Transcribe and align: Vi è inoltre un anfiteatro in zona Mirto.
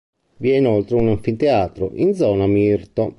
Vi 0.37 0.49
è 0.49 0.57
inoltre 0.57 0.95
un 0.95 1.09
anfiteatro 1.09 1.91
in 1.93 2.15
zona 2.15 2.47
Mirto. 2.47 3.09